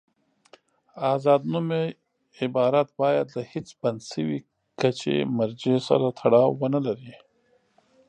[1.13, 1.83] آزاد نومي
[2.41, 4.39] عبارت باید له هېڅ بند شوي
[4.79, 7.13] کچې مرجع سره تړاو ونلري.